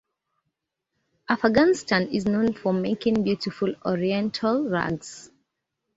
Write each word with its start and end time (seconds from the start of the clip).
Afghanistan 1.29 2.07
is 2.07 2.25
known 2.25 2.53
for 2.55 2.73
making 2.73 3.21
beautiful 3.21 3.71
oriental 3.85 4.67
rugs. 4.67 5.29